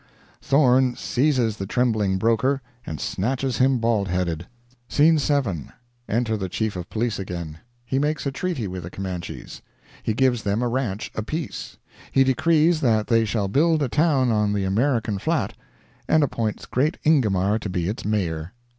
[0.41, 4.47] Thorne seizes the trembling broker, and snatches him bald headed!
[4.89, 7.59] Scene 7.—Enter the Chief of Police again.
[7.85, 9.61] He makes a treaty with the Comanches.
[10.01, 11.77] He gives them a ranch apiece.
[12.11, 15.53] He decrees that they shall build a town on the American Flat,
[16.07, 18.53] and appoints great Ingomar to be its Mayor!